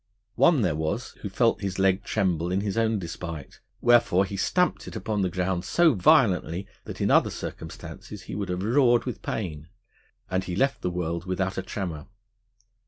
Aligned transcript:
One 0.33 0.61
there 0.63 0.73
was, 0.73 1.11
who 1.21 1.29
felt 1.29 1.61
his 1.61 1.77
leg 1.77 2.03
tremble 2.03 2.51
in 2.51 2.61
his 2.61 2.75
own 2.75 2.97
despite: 2.97 3.59
wherefore 3.81 4.25
he 4.25 4.35
stamped 4.35 4.87
it 4.87 4.95
upon 4.95 5.21
the 5.21 5.29
ground 5.29 5.63
so 5.63 5.93
violently, 5.93 6.65
that 6.85 7.01
in 7.01 7.11
other 7.11 7.29
circumstances 7.29 8.23
he 8.23 8.33
would 8.33 8.49
have 8.49 8.63
roared 8.63 9.05
with 9.05 9.21
pain, 9.21 9.67
and 10.27 10.43
he 10.45 10.55
left 10.55 10.81
the 10.81 10.89
world 10.89 11.25
without 11.27 11.55
a 11.55 11.61
tremor. 11.61 12.07